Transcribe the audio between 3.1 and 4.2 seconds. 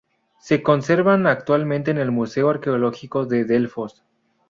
de Delfos.